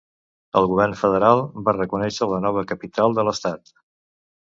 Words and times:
El 0.61 0.69
govern 0.71 0.95
federal 1.01 1.43
va 1.69 1.75
reconèixer 1.77 2.31
la 2.35 2.43
nova 2.49 2.67
capital 2.75 3.19
de 3.19 3.31
l'estat. 3.33 3.79